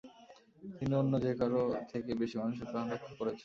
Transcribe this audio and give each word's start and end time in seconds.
তিনি 0.77 0.93
অন্য 0.95 1.13
যে 1.25 1.31
কারো 1.39 1.61
থেকে 1.91 2.11
বেশি 2.21 2.35
মানুষের 2.37 2.67
প্রাণ 2.71 2.85
রক্ষা 2.93 3.13
করেছেন। 3.19 3.39